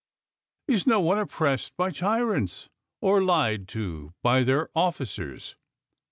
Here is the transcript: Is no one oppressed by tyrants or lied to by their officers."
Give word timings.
Is 0.67 0.87
no 0.87 0.99
one 0.99 1.19
oppressed 1.19 1.77
by 1.77 1.91
tyrants 1.91 2.69
or 3.01 3.21
lied 3.21 3.67
to 3.67 4.15
by 4.23 4.41
their 4.43 4.71
officers." 4.75 5.55